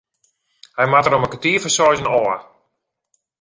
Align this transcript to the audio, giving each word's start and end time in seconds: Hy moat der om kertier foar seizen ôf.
Hy 0.77 0.85
moat 0.89 1.05
der 1.07 1.15
om 1.17 1.29
kertier 1.31 1.61
foar 1.63 1.73
seizen 1.75 2.11
ôf. 2.19 2.33